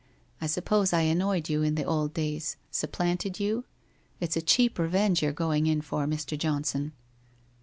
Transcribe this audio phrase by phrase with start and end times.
[0.41, 3.65] I suppose I annoyed you in the old days— supplanted you?
[4.19, 6.35] It's a cheap revenge you're go ing in for, Mr.
[6.35, 6.93] Johnson.'